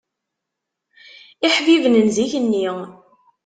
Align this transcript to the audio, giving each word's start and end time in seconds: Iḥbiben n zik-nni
Iḥbiben 1.47 1.93
n 2.03 2.07
zik-nni 2.15 2.67